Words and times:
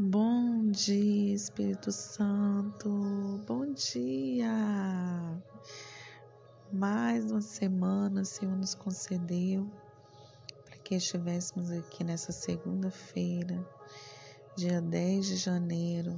Bom 0.00 0.70
dia, 0.70 1.34
Espírito 1.34 1.90
Santo. 1.90 2.88
Bom 3.48 3.72
dia. 3.72 4.48
Mais 6.72 7.28
uma 7.32 7.40
semana 7.40 8.20
o 8.20 8.24
Senhor 8.24 8.56
nos 8.56 8.76
concedeu 8.76 9.68
para 10.64 10.78
que 10.78 10.94
estivéssemos 10.94 11.72
aqui 11.72 12.04
nessa 12.04 12.30
segunda-feira, 12.30 13.68
dia 14.56 14.80
10 14.80 15.26
de 15.26 15.36
janeiro. 15.36 16.16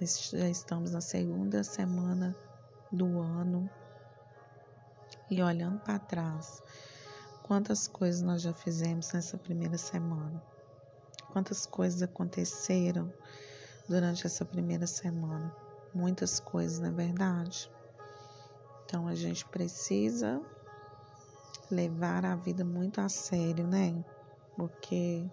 Já 0.00 0.48
estamos 0.48 0.90
na 0.90 1.00
segunda 1.00 1.62
semana 1.62 2.36
do 2.90 3.20
ano 3.20 3.70
e 5.30 5.40
olhando 5.40 5.78
para 5.84 6.00
trás, 6.00 6.60
quantas 7.44 7.86
coisas 7.86 8.22
nós 8.22 8.42
já 8.42 8.52
fizemos 8.52 9.12
nessa 9.12 9.38
primeira 9.38 9.78
semana. 9.78 10.49
Quantas 11.32 11.64
coisas 11.64 12.02
aconteceram 12.02 13.12
durante 13.88 14.26
essa 14.26 14.44
primeira 14.44 14.86
semana? 14.86 15.52
Muitas 15.94 16.40
coisas, 16.40 16.78
não 16.78 16.88
é 16.88 16.92
verdade? 16.92 17.70
Então 18.84 19.06
a 19.06 19.14
gente 19.14 19.46
precisa 19.46 20.42
levar 21.70 22.24
a 22.24 22.34
vida 22.34 22.64
muito 22.64 23.00
a 23.00 23.08
sério, 23.08 23.66
né? 23.66 23.94
Porque 24.56 25.24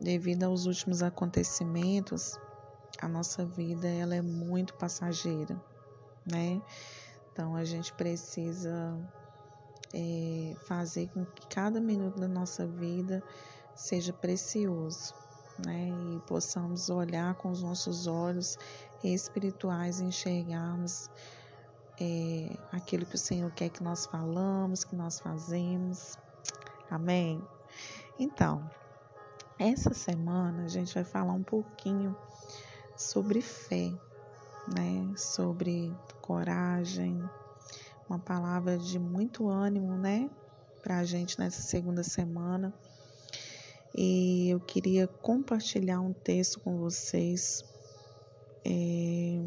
devido 0.00 0.44
aos 0.44 0.66
últimos 0.66 1.02
acontecimentos, 1.02 2.38
a 3.00 3.08
nossa 3.08 3.44
vida 3.44 3.88
ela 3.88 4.14
é 4.14 4.22
muito 4.22 4.74
passageira, 4.74 5.60
né? 6.24 6.62
Então 7.32 7.54
a 7.56 7.64
gente 7.64 7.92
precisa 7.92 8.98
é, 9.92 10.54
fazer 10.60 11.08
com 11.08 11.24
que 11.26 11.46
cada 11.48 11.80
minuto 11.80 12.18
da 12.18 12.28
nossa 12.28 12.66
vida 12.66 13.22
seja 13.76 14.12
precioso, 14.12 15.14
né? 15.64 15.88
E 16.14 16.20
possamos 16.26 16.88
olhar 16.88 17.34
com 17.34 17.50
os 17.50 17.62
nossos 17.62 18.06
olhos 18.06 18.58
espirituais 19.04 20.00
e 20.00 20.04
enxergarmos 20.04 21.10
é, 22.00 22.56
aquilo 22.72 23.06
que 23.06 23.14
o 23.14 23.18
Senhor 23.18 23.50
quer 23.52 23.68
que 23.68 23.82
nós 23.82 24.06
falamos, 24.06 24.82
que 24.82 24.96
nós 24.96 25.20
fazemos. 25.20 26.16
Amém? 26.90 27.42
Então, 28.18 28.68
essa 29.58 29.92
semana 29.92 30.64
a 30.64 30.68
gente 30.68 30.94
vai 30.94 31.04
falar 31.04 31.32
um 31.32 31.42
pouquinho 31.42 32.16
sobre 32.96 33.42
fé, 33.42 33.92
né? 34.74 35.12
Sobre 35.16 35.94
coragem, 36.22 37.22
uma 38.08 38.18
palavra 38.18 38.78
de 38.78 38.98
muito 38.98 39.48
ânimo, 39.48 39.96
né? 39.96 40.30
Para 40.82 40.98
a 40.98 41.04
gente 41.04 41.38
nessa 41.38 41.60
segunda 41.60 42.02
semana 42.02 42.72
e 43.94 44.50
eu 44.50 44.60
queria 44.60 45.06
compartilhar 45.06 46.00
um 46.00 46.12
texto 46.12 46.60
com 46.60 46.78
vocês, 46.78 47.64
é, 48.64 49.40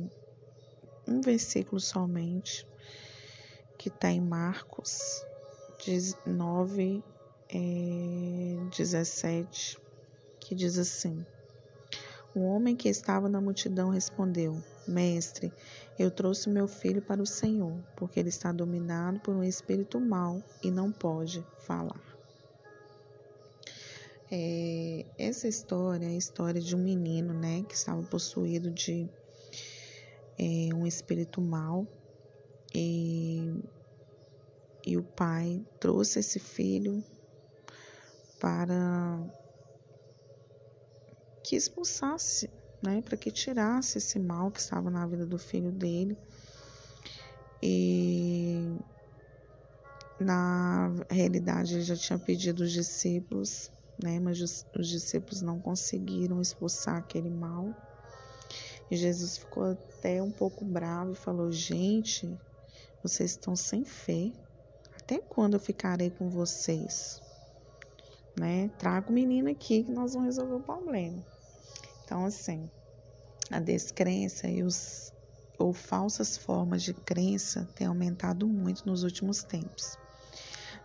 um 1.07 1.21
versículo 1.21 1.79
somente, 1.79 2.67
que 3.77 3.89
está 3.89 4.11
em 4.11 4.21
Marcos 4.21 5.23
9, 6.25 7.03
é, 7.49 8.69
17, 8.75 9.79
que 10.39 10.53
diz 10.53 10.77
assim: 10.77 11.25
Um 12.35 12.43
homem 12.43 12.75
que 12.75 12.89
estava 12.89 13.29
na 13.29 13.39
multidão 13.39 13.89
respondeu: 13.89 14.61
Mestre, 14.87 15.53
eu 15.97 16.11
trouxe 16.11 16.49
meu 16.49 16.67
filho 16.67 17.01
para 17.01 17.21
o 17.21 17.25
Senhor, 17.25 17.73
porque 17.95 18.19
ele 18.19 18.29
está 18.29 18.51
dominado 18.51 19.19
por 19.19 19.35
um 19.35 19.43
espírito 19.43 19.99
mau 19.99 20.43
e 20.63 20.69
não 20.69 20.91
pode 20.91 21.45
falar. 21.59 22.08
É, 24.31 25.07
essa 25.17 25.47
história 25.47 26.05
é 26.05 26.09
a 26.09 26.17
história 26.17 26.61
de 26.61 26.75
um 26.75 26.79
menino, 26.79 27.33
né, 27.33 27.63
que 27.67 27.73
estava 27.73 28.03
possuído 28.03 28.69
de 28.69 29.09
é, 30.37 30.73
um 30.75 30.85
espírito 30.85 31.41
mal 31.41 31.87
e, 32.73 33.59
e 34.85 34.97
o 34.97 35.03
pai 35.03 35.65
trouxe 35.79 36.19
esse 36.19 36.39
filho 36.39 37.03
para 38.39 39.19
que 41.43 41.55
expulsasse, 41.55 42.51
né, 42.83 43.01
para 43.01 43.17
que 43.17 43.31
tirasse 43.31 43.97
esse 43.97 44.19
mal 44.19 44.51
que 44.51 44.59
estava 44.59 44.91
na 44.91 45.07
vida 45.07 45.25
do 45.25 45.39
filho 45.39 45.71
dele. 45.71 46.15
E 47.63 48.77
na 50.19 50.93
realidade 51.09 51.73
ele 51.73 51.81
já 51.81 51.95
tinha 51.95 52.19
pedido 52.19 52.63
os 52.63 52.71
discípulos 52.71 53.71
né? 54.01 54.19
Mas 54.19 54.39
os, 54.41 54.65
os 54.77 54.87
discípulos 54.87 55.41
não 55.41 55.59
conseguiram 55.59 56.41
expulsar 56.41 56.97
aquele 56.97 57.29
mal. 57.29 57.73
E 58.89 58.95
Jesus 58.95 59.37
ficou 59.37 59.63
até 59.71 60.21
um 60.21 60.31
pouco 60.31 60.65
bravo 60.65 61.11
e 61.11 61.15
falou: 61.15 61.51
Gente, 61.51 62.29
vocês 63.03 63.31
estão 63.31 63.55
sem 63.55 63.83
fé. 63.83 64.31
Até 64.95 65.19
quando 65.19 65.55
eu 65.55 65.59
ficarei 65.59 66.09
com 66.09 66.29
vocês? 66.29 67.21
Né? 68.39 68.69
Traga 68.77 69.09
o 69.09 69.13
menino 69.13 69.49
aqui 69.49 69.83
que 69.83 69.91
nós 69.91 70.13
vamos 70.13 70.27
resolver 70.27 70.55
o 70.55 70.59
problema. 70.59 71.23
Então, 72.03 72.25
assim, 72.25 72.69
a 73.51 73.59
descrença 73.59 74.47
e 74.47 74.63
os 74.63 75.11
ou 75.57 75.73
falsas 75.73 76.37
formas 76.37 76.81
de 76.81 76.93
crença 76.93 77.67
têm 77.75 77.85
aumentado 77.85 78.47
muito 78.47 78.85
nos 78.85 79.03
últimos 79.03 79.43
tempos. 79.43 79.97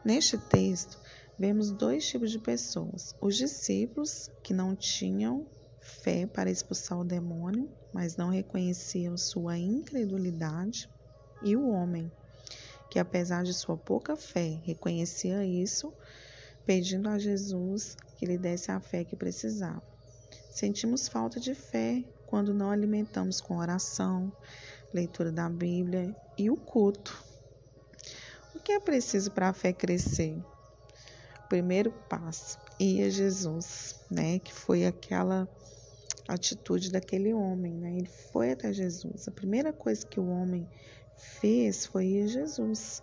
Neste 0.04 0.36
texto, 0.36 0.98
vemos 1.38 1.70
dois 1.70 2.06
tipos 2.06 2.30
de 2.30 2.38
pessoas: 2.38 3.14
os 3.20 3.36
discípulos, 3.36 4.30
que 4.42 4.54
não 4.54 4.74
tinham 4.74 5.46
fé 5.80 6.26
para 6.26 6.50
expulsar 6.50 6.98
o 6.98 7.04
demônio, 7.04 7.68
mas 7.92 8.16
não 8.16 8.30
reconheciam 8.30 9.16
sua 9.16 9.58
incredulidade, 9.58 10.88
e 11.42 11.54
o 11.56 11.68
homem, 11.68 12.10
que 12.90 12.98
apesar 12.98 13.44
de 13.44 13.52
sua 13.52 13.76
pouca 13.76 14.16
fé, 14.16 14.60
reconhecia 14.64 15.44
isso, 15.44 15.92
pedindo 16.64 17.08
a 17.08 17.18
Jesus 17.18 17.96
que 18.16 18.24
lhe 18.24 18.38
desse 18.38 18.70
a 18.70 18.80
fé 18.80 19.04
que 19.04 19.16
precisava. 19.16 19.82
Sentimos 20.50 21.08
falta 21.08 21.40
de 21.40 21.54
fé 21.54 22.04
quando 22.26 22.54
não 22.54 22.70
alimentamos 22.70 23.40
com 23.40 23.58
oração, 23.58 24.32
leitura 24.92 25.30
da 25.30 25.48
Bíblia 25.48 26.14
e 26.38 26.48
o 26.48 26.56
culto. 26.56 27.22
O 28.54 28.60
que 28.60 28.72
é 28.72 28.80
preciso 28.80 29.32
para 29.32 29.48
a 29.48 29.52
fé 29.52 29.72
crescer? 29.72 30.40
Primeiro 31.54 31.92
passo 32.08 32.58
ia 32.80 33.08
Jesus, 33.08 34.00
né? 34.10 34.40
Que 34.40 34.52
foi 34.52 34.84
aquela 34.84 35.48
atitude 36.26 36.90
daquele 36.90 37.32
homem, 37.32 37.72
né? 37.74 37.96
Ele 37.96 38.08
foi 38.08 38.50
até 38.50 38.72
Jesus. 38.72 39.28
A 39.28 39.30
primeira 39.30 39.72
coisa 39.72 40.04
que 40.04 40.18
o 40.18 40.28
homem 40.28 40.68
fez 41.16 41.86
foi 41.86 42.06
ir 42.06 42.24
a 42.24 42.26
Jesus. 42.26 43.00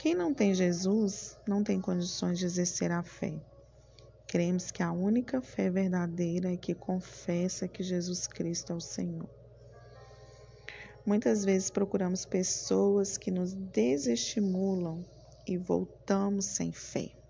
Quem 0.00 0.16
não 0.16 0.34
tem 0.34 0.52
Jesus 0.52 1.38
não 1.46 1.62
tem 1.62 1.80
condições 1.80 2.40
de 2.40 2.46
exercer 2.46 2.90
a 2.90 3.04
fé. 3.04 3.34
Cremos 4.26 4.72
que 4.72 4.82
a 4.82 4.90
única 4.90 5.40
fé 5.40 5.70
verdadeira 5.70 6.52
é 6.52 6.56
que 6.56 6.74
confessa 6.74 7.68
que 7.68 7.84
Jesus 7.84 8.26
Cristo 8.26 8.72
é 8.72 8.74
o 8.74 8.80
Senhor. 8.80 9.30
Muitas 11.06 11.44
vezes 11.44 11.70
procuramos 11.70 12.24
pessoas 12.24 13.16
que 13.16 13.30
nos 13.30 13.54
desestimulam 13.54 15.04
e 15.46 15.56
voltamos 15.56 16.46
sem 16.46 16.72
fé. 16.72 17.21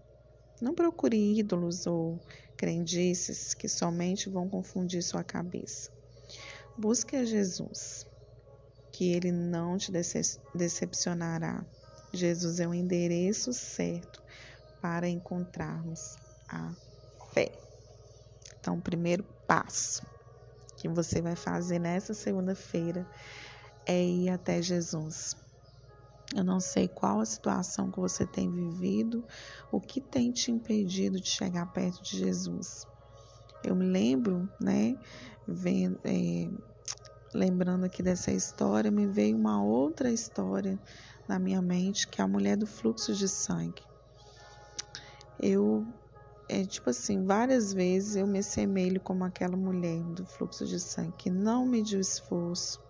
Não 0.63 0.77
procure 0.77 1.17
ídolos 1.41 1.89
ou 1.89 2.21
crendices 2.57 3.53
que 3.53 3.69
somente 3.69 4.31
vão 4.31 4.49
confundir 4.49 5.03
sua 5.03 5.25
cabeça. 5.25 5.91
Busque 6.77 7.17
a 7.17 7.25
Jesus, 7.25 8.07
que 8.93 9.11
ele 9.11 9.33
não 9.33 9.77
te 9.77 9.91
decepcionará. 10.55 11.67
Jesus 12.13 12.61
é 12.61 12.69
o 12.69 12.73
endereço 12.73 13.53
certo 13.53 14.23
para 14.81 15.09
encontrarmos 15.09 16.17
a 16.49 16.73
fé. 17.35 17.51
Então, 18.61 18.79
o 18.79 18.83
primeiro 18.83 19.25
passo 19.45 20.07
que 20.77 20.89
você 20.89 21.21
vai 21.21 21.35
fazer 21.35 21.81
nessa 21.81 22.15
segunda-feira 22.15 23.05
é 23.85 24.01
ir 24.01 24.29
até 24.29 24.63
Jesus. 24.63 25.35
Eu 26.35 26.45
não 26.45 26.61
sei 26.61 26.89
qual 26.89 27.21
a 27.21 27.27
situação 27.27 27.91
que 27.91 28.01
você 28.01 28.27
tem 28.27 28.51
vivido, 28.51 29.23
o 29.71 29.79
que 29.81 30.01
tem 30.01 30.33
te 30.33 30.51
impedido 30.51 31.21
de 31.21 31.29
chegar 31.29 31.67
perto 31.67 32.03
de 32.03 32.19
Jesus. 32.19 32.87
Eu 33.63 33.77
me 33.77 33.85
lembro, 33.85 34.49
né, 34.59 34.97
vendo, 35.47 36.01
é, 36.05 36.49
lembrando 37.35 37.85
aqui 37.85 38.03
dessa 38.03 38.33
história, 38.33 38.91
me 38.91 39.07
veio 39.07 39.37
uma 39.37 39.63
outra 39.63 40.11
história 40.11 40.79
na 41.29 41.39
minha 41.39 41.61
mente, 41.61 42.09
que 42.09 42.21
é 42.21 42.25
a 42.25 42.29
mulher 42.29 42.57
do 42.57 42.67
fluxo 42.67 43.15
de 43.15 43.29
sangue. 43.29 43.83
Eu, 45.39 45.87
é 46.49 46.65
tipo 46.65 46.91
assim, 46.91 47.25
várias 47.25 47.73
vezes 47.73 48.17
eu 48.17 48.27
me 48.27 48.39
assemelho 48.39 49.01
como 49.01 49.25
aquela 49.25 49.57
mulher 49.57 50.03
do 50.03 50.25
fluxo 50.25 50.67
de 50.67 50.81
sangue, 50.81 51.13
que 51.19 51.31
não 51.31 51.67
mediu 51.67 52.01
esforço. 52.01 52.81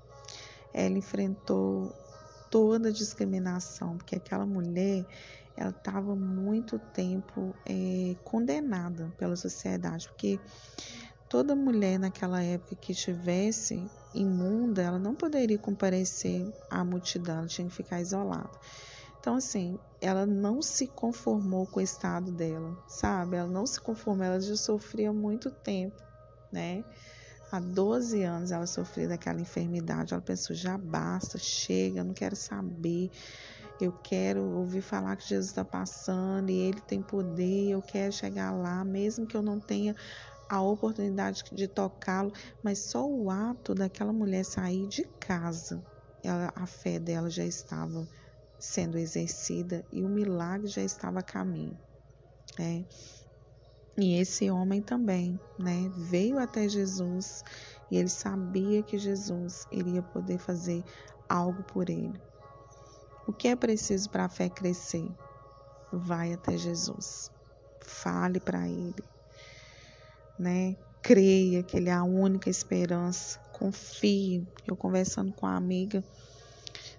Ela 0.73 0.97
enfrentou 0.97 1.93
toda 2.52 2.90
a 2.90 2.93
discriminação, 2.93 3.96
porque 3.96 4.14
aquela 4.14 4.44
mulher 4.44 5.06
ela 5.56 5.70
estava 5.70 6.14
muito 6.14 6.78
tempo 6.78 7.54
é, 7.64 8.14
condenada 8.25 9.10
pela 9.16 9.34
sociedade, 9.37 10.06
porque 10.08 10.38
toda 11.31 11.56
mulher 11.56 11.99
naquela 11.99 12.43
época 12.43 12.76
que 12.76 12.94
tivesse 12.94 13.90
imunda, 14.14 14.82
ela 14.82 14.99
não 14.99 15.14
poderia 15.14 15.58
comparecer 15.58 16.52
à 16.69 16.84
multidão, 16.84 17.38
ela 17.38 17.46
tinha 17.46 17.66
que 17.66 17.75
ficar 17.75 18.02
isolada. 18.02 18.50
Então, 19.19 19.37
assim, 19.37 19.78
ela 19.99 20.26
não 20.26 20.60
se 20.60 20.88
conformou 20.88 21.66
com 21.66 21.81
o 21.81 21.82
estado 21.82 22.31
dela, 22.31 22.76
sabe? 22.87 23.37
Ela 23.37 23.49
não 23.49 23.64
se 23.64 23.81
conformou, 23.81 24.26
ela 24.26 24.40
já 24.40 24.56
sofria 24.56 25.10
muito 25.10 25.50
tempo, 25.50 26.02
né? 26.52 26.84
Há 27.52 27.60
12 27.60 28.22
anos 28.22 28.50
ela 28.50 28.66
sofria 28.66 29.08
daquela 29.08 29.38
enfermidade. 29.38 30.14
Ela 30.14 30.22
pensou: 30.22 30.56
já 30.56 30.78
basta, 30.78 31.38
chega, 31.38 32.02
não 32.02 32.14
quero 32.14 32.34
saber. 32.34 33.10
Eu 33.78 33.93
quero 34.02 34.43
ouvir 34.43 34.81
falar 34.81 35.16
que 35.16 35.28
Jesus 35.28 35.49
está 35.50 35.62
passando 35.62 36.49
e 36.49 36.54
Ele 36.54 36.81
tem 36.81 37.02
poder. 37.02 37.69
Eu 37.69 37.82
quero 37.82 38.10
chegar 38.10 38.52
lá, 38.52 38.82
mesmo 38.87 39.26
que 39.26 39.37
eu 39.37 39.43
não 39.43 39.60
tenha 39.60 39.94
a 40.49 40.62
oportunidade 40.62 41.43
de 41.52 41.69
tocá-lo. 41.69 42.32
Mas 42.62 42.78
só 42.78 43.06
o 43.06 43.28
ato 43.28 43.75
daquela 43.75 44.14
mulher 44.14 44.46
sair 44.46 44.87
de 44.87 45.04
casa, 45.20 45.84
ela, 46.22 46.50
a 46.56 46.66
fé 46.66 46.99
dela 46.99 47.28
já 47.28 47.44
estava 47.44 48.08
sendo 48.58 48.96
exercida 48.96 49.84
e 49.93 50.02
o 50.02 50.08
milagre 50.08 50.69
já 50.69 50.82
estava 50.82 51.19
a 51.19 51.22
caminho. 51.22 51.78
É. 52.58 52.82
E 53.97 54.15
esse 54.19 54.50
homem 54.50 54.81
também, 54.81 55.39
né, 55.59 55.91
veio 55.94 56.39
até 56.39 56.69
Jesus 56.69 57.44
e 57.91 57.97
ele 57.97 58.09
sabia 58.09 58.83
que 58.83 58.97
Jesus 58.97 59.67
iria 59.71 60.03
poder 60.03 60.39
fazer 60.39 60.83
algo 61.29 61.62
por 61.62 61.91
ele. 61.91 62.19
O 63.27 63.33
que 63.33 63.49
é 63.49 63.55
preciso 63.55 64.09
para 64.09 64.25
a 64.25 64.29
fé 64.29 64.49
crescer? 64.49 65.09
Vai 65.93 66.33
até 66.33 66.56
Jesus. 66.56 67.31
Fale 67.81 68.41
para 68.41 68.67
ele, 68.67 69.05
né? 70.38 70.75
Creia 71.03 71.62
que 71.62 71.77
ele 71.77 71.88
é 71.88 71.93
a 71.93 72.05
única 72.05 72.49
esperança. 72.49 73.38
Confie. 73.53 74.47
Eu 74.67 74.77
conversando 74.77 75.33
com 75.33 75.47
a 75.47 75.56
amiga 75.56 76.03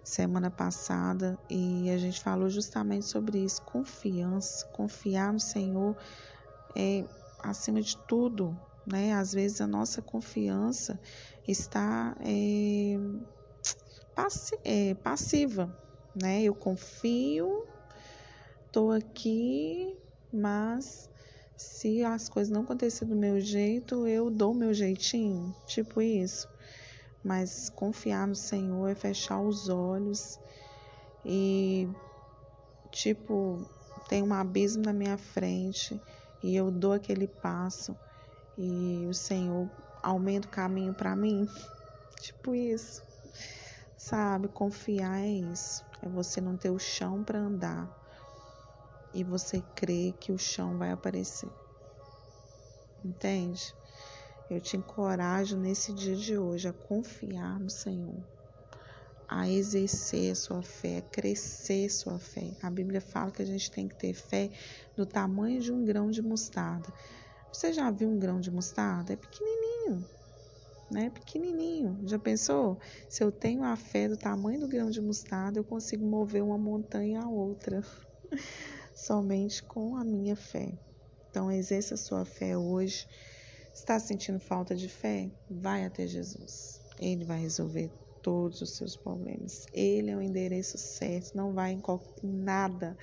semana 0.03 0.51
passada 0.51 1.39
e 1.49 1.89
a 1.89 1.97
gente 1.97 2.21
falou 2.21 2.49
justamente 2.49 3.05
sobre 3.05 3.39
isso, 3.39 3.61
confiança, 3.63 4.65
confiar 4.67 5.31
no 5.31 5.39
Senhor 5.39 5.95
é, 6.75 7.05
acima 7.39 7.81
de 7.81 7.97
tudo, 7.97 8.57
né? 8.85 9.13
Às 9.13 9.33
vezes 9.33 9.61
a 9.61 9.67
nossa 9.67 10.01
confiança 10.01 10.99
está 11.47 12.15
é, 12.21 12.97
passi 14.15 14.57
é, 14.63 14.93
passiva, 14.95 15.73
né? 16.15 16.43
Eu 16.43 16.55
confio, 16.55 17.67
estou 18.67 18.91
aqui, 18.91 19.97
mas 20.31 21.09
se 21.55 22.03
as 22.03 22.27
coisas 22.29 22.51
não 22.51 22.61
acontecerem 22.61 23.13
do 23.13 23.19
meu 23.19 23.39
jeito, 23.39 24.07
eu 24.07 24.29
dou 24.29 24.53
meu 24.53 24.73
jeitinho, 24.73 25.53
tipo 25.65 26.01
isso. 26.01 26.47
Mas 27.23 27.69
confiar 27.69 28.27
no 28.27 28.35
Senhor 28.35 28.89
é 28.89 28.95
fechar 28.95 29.39
os 29.39 29.69
olhos 29.69 30.37
e, 31.23 31.87
tipo, 32.91 33.65
tem 34.09 34.21
um 34.21 34.33
abismo 34.33 34.83
na 34.83 34.91
minha 34.91 35.17
frente 35.17 36.01
e 36.43 36.55
eu 36.55 36.69
dou 36.69 36.91
aquele 36.91 37.27
passo 37.27 37.97
e 38.57 39.07
o 39.07 39.13
Senhor 39.13 39.71
aumenta 40.03 40.47
o 40.47 40.51
caminho 40.51 40.93
para 40.93 41.15
mim. 41.15 41.47
Tipo 42.19 42.53
isso. 42.53 43.01
Sabe, 43.97 44.49
confiar 44.49 45.21
é 45.21 45.29
isso. 45.31 45.85
É 46.01 46.09
você 46.09 46.41
não 46.41 46.57
ter 46.57 46.69
o 46.69 46.77
chão 46.77 47.23
para 47.23 47.39
andar 47.39 47.89
e 49.13 49.23
você 49.23 49.61
crer 49.73 50.13
que 50.13 50.31
o 50.31 50.37
chão 50.37 50.77
vai 50.77 50.91
aparecer. 50.91 51.51
Entende? 53.03 53.73
Eu 54.49 54.59
te 54.59 54.75
encorajo 54.75 55.57
nesse 55.57 55.93
dia 55.93 56.15
de 56.15 56.37
hoje 56.37 56.67
a 56.67 56.73
confiar 56.73 57.59
no 57.59 57.69
Senhor, 57.69 58.21
a 59.35 59.49
exercer 59.49 60.35
sua 60.35 60.61
fé, 60.61 60.97
a 60.97 61.01
crescer 61.01 61.89
sua 61.89 62.19
fé. 62.19 62.51
A 62.61 62.69
Bíblia 62.69 63.01
fala 63.01 63.31
que 63.31 63.41
a 63.41 63.45
gente 63.45 63.71
tem 63.71 63.87
que 63.87 63.95
ter 63.95 64.13
fé 64.13 64.51
do 64.95 65.07
tamanho 65.07 65.59
de 65.59 65.71
um 65.71 65.83
grão 65.83 66.11
de 66.11 66.21
mostarda. 66.21 66.93
Você 67.51 67.73
já 67.73 67.89
viu 67.89 68.09
um 68.09 68.19
grão 68.19 68.39
de 68.39 68.51
mostarda? 68.51 69.13
É 69.13 69.15
pequenininho, 69.15 70.07
né? 70.91 71.09
Pequenininho. 71.09 71.99
Já 72.03 72.19
pensou? 72.19 72.77
Se 73.09 73.23
eu 73.23 73.31
tenho 73.31 73.63
a 73.63 73.75
fé 73.75 74.07
do 74.07 74.15
tamanho 74.15 74.59
do 74.59 74.67
grão 74.67 74.91
de 74.91 75.01
mostarda, 75.01 75.57
eu 75.57 75.63
consigo 75.63 76.05
mover 76.05 76.43
uma 76.43 76.57
montanha 76.57 77.21
a 77.21 77.27
outra, 77.27 77.83
somente 78.93 79.63
com 79.63 79.97
a 79.97 80.03
minha 80.03 80.35
fé. 80.35 80.77
Então, 81.31 81.51
exerça 81.51 81.97
sua 81.97 82.23
fé 82.23 82.55
hoje 82.55 83.07
Está 83.73 83.99
sentindo 83.99 84.39
falta 84.39 84.75
de 84.75 84.87
fé? 84.87 85.31
Vai 85.49 85.83
até 85.83 86.05
Jesus. 86.05 86.79
Ele 86.99 87.25
vai 87.25 87.39
resolver 87.39 87.91
todos 88.23 88.61
os 88.61 88.71
seus 88.71 88.95
problemas. 88.95 89.67
Ele 89.73 90.09
é 90.09 90.15
o 90.15 90.21
endereço 90.21 90.77
certo. 90.77 91.35
Não 91.35 91.53
vai 91.53 91.73
em 91.73 91.81
nada. 92.23 92.97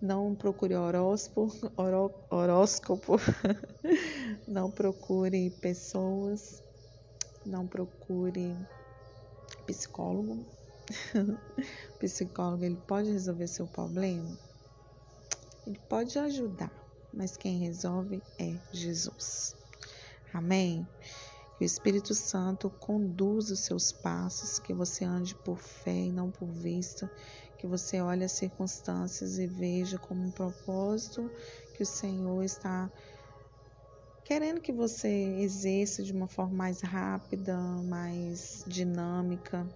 Não 0.00 0.34
procure 0.34 0.74
horóscopo, 0.74 1.70
oró, 1.76 2.10
horóscopo. 2.28 3.16
não 4.48 4.70
procure 4.70 5.50
pessoas. 5.50 6.62
Não 7.44 7.66
procure 7.66 8.56
psicólogo. 9.66 10.44
o 11.14 11.98
psicólogo 12.00 12.64
ele 12.64 12.80
pode 12.88 13.12
resolver 13.12 13.46
seu 13.46 13.66
problema. 13.66 14.36
Ele 15.66 15.80
pode 15.88 16.18
ajudar, 16.18 16.72
mas 17.12 17.36
quem 17.36 17.58
resolve 17.58 18.22
é 18.38 18.56
Jesus. 18.72 19.54
Amém? 20.32 20.86
Que 21.56 21.64
o 21.64 21.66
Espírito 21.66 22.14
Santo 22.14 22.68
conduza 22.68 23.54
os 23.54 23.60
seus 23.60 23.90
passos, 23.90 24.58
que 24.58 24.74
você 24.74 25.04
ande 25.04 25.34
por 25.34 25.58
fé 25.58 26.04
e 26.04 26.12
não 26.12 26.30
por 26.30 26.48
vista, 26.48 27.10
que 27.56 27.66
você 27.66 28.00
olhe 28.00 28.24
as 28.24 28.32
circunstâncias 28.32 29.38
e 29.38 29.46
veja 29.46 29.98
como 29.98 30.22
um 30.22 30.30
propósito 30.30 31.30
que 31.74 31.82
o 31.82 31.86
Senhor 31.86 32.42
está 32.42 32.90
querendo 34.22 34.60
que 34.60 34.72
você 34.72 35.08
exerça 35.38 36.02
de 36.02 36.12
uma 36.12 36.26
forma 36.26 36.54
mais 36.54 36.82
rápida, 36.82 37.56
mais 37.56 38.62
dinâmica. 38.66 39.66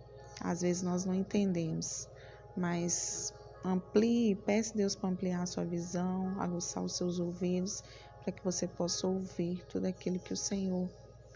Às 0.40 0.60
vezes 0.60 0.82
nós 0.82 1.04
não 1.04 1.14
entendemos, 1.14 2.08
mas 2.56 3.32
amplie, 3.64 4.34
peça 4.34 4.74
a 4.74 4.76
Deus 4.76 4.94
para 4.94 5.08
ampliar 5.08 5.42
a 5.42 5.46
sua 5.46 5.64
visão, 5.64 6.38
aguçar 6.40 6.82
os 6.82 6.96
seus 6.96 7.18
ouvidos 7.18 7.82
para 8.22 8.32
que 8.32 8.44
você 8.44 8.66
possa 8.66 9.06
ouvir 9.06 9.64
tudo 9.66 9.86
aquilo 9.86 10.18
que 10.18 10.32
o 10.32 10.36
Senhor 10.36 10.90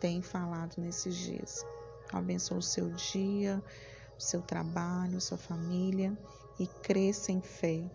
tem 0.05 0.21
falado 0.21 0.75
nesses 0.77 1.17
dias. 1.17 1.65
Abençoe 2.13 2.59
o 2.59 2.63
seu 2.63 2.91
dia, 2.91 3.65
o 4.19 4.21
seu 4.21 4.43
trabalho, 4.43 5.17
a 5.17 5.21
sua 5.21 5.39
família 5.39 6.13
e 6.61 6.67
cresça 6.67 7.33
em 7.33 7.41
fé. 7.41 7.91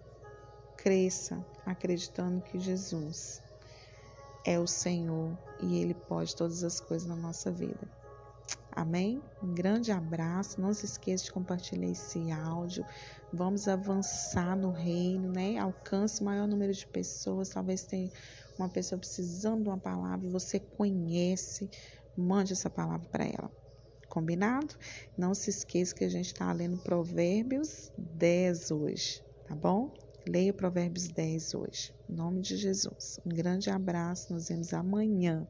Cresça 0.75 1.45
acreditando 1.67 2.41
que 2.41 2.57
Jesus 2.57 3.43
é 4.43 4.57
o 4.57 4.65
Senhor 4.65 5.37
e 5.61 5.79
Ele 5.79 5.93
pode 5.93 6.35
todas 6.35 6.63
as 6.63 6.79
coisas 6.79 7.07
na 7.07 7.15
nossa 7.15 7.51
vida. 7.51 7.87
Amém? 8.71 9.21
Um 9.43 9.53
grande 9.53 9.91
abraço. 9.91 10.59
Não 10.59 10.73
se 10.73 10.85
esqueça 10.85 11.25
de 11.25 11.31
compartilhar 11.31 11.91
esse 11.91 12.31
áudio. 12.31 12.83
Vamos 13.31 13.67
avançar 13.67 14.57
no 14.57 14.71
reino, 14.71 15.31
né? 15.31 15.59
Alcance 15.59 16.21
o 16.21 16.25
maior 16.25 16.47
número 16.47 16.73
de 16.73 16.87
pessoas. 16.87 17.49
Talvez 17.49 17.83
tenha 17.83 18.09
uma 18.59 18.69
pessoa 18.69 18.99
precisando 18.99 19.63
de 19.63 19.69
uma 19.69 19.77
palavra, 19.77 20.29
você 20.29 20.59
conhece, 20.59 21.69
mande 22.15 22.53
essa 22.53 22.69
palavra 22.69 23.07
para 23.09 23.25
ela. 23.25 23.51
Combinado? 24.07 24.75
Não 25.17 25.33
se 25.33 25.49
esqueça 25.49 25.93
que 25.93 26.03
a 26.03 26.09
gente 26.09 26.27
está 26.27 26.51
lendo 26.51 26.77
Provérbios 26.77 27.91
10 27.97 28.71
hoje, 28.71 29.23
tá 29.47 29.55
bom? 29.55 29.93
Leia 30.27 30.53
Provérbios 30.53 31.07
10 31.07 31.53
hoje. 31.53 31.93
Em 32.09 32.13
nome 32.13 32.41
de 32.41 32.57
Jesus. 32.57 33.19
Um 33.25 33.29
grande 33.29 33.69
abraço, 33.69 34.33
nos 34.33 34.49
vemos 34.49 34.73
amanhã. 34.73 35.47